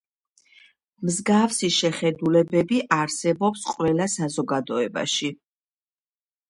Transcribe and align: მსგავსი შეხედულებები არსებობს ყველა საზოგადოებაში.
მსგავსი 1.09 1.69
შეხედულებები 1.75 2.81
არსებობს 2.99 3.69
ყველა 3.75 4.11
საზოგადოებაში. 4.17 5.33